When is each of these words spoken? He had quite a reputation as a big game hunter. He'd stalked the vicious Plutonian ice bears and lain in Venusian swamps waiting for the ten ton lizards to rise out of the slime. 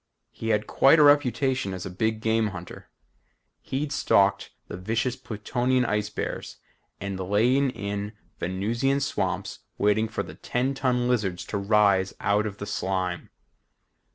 He 0.31 0.49
had 0.49 0.65
quite 0.65 0.97
a 0.97 1.03
reputation 1.03 1.75
as 1.75 1.85
a 1.85 1.91
big 1.91 2.21
game 2.21 2.47
hunter. 2.47 2.89
He'd 3.61 3.91
stalked 3.91 4.49
the 4.67 4.75
vicious 4.75 5.15
Plutonian 5.15 5.85
ice 5.85 6.09
bears 6.09 6.57
and 6.99 7.19
lain 7.19 7.69
in 7.69 8.13
Venusian 8.39 8.99
swamps 8.99 9.59
waiting 9.77 10.07
for 10.07 10.23
the 10.23 10.33
ten 10.33 10.73
ton 10.73 11.07
lizards 11.07 11.45
to 11.45 11.57
rise 11.59 12.15
out 12.19 12.47
of 12.47 12.57
the 12.57 12.65
slime. 12.65 13.29